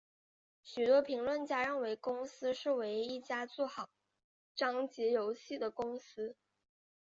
[0.63, 3.87] 许多评论家认为公司是唯一一家做好
[4.55, 6.35] 章节游戏的公司。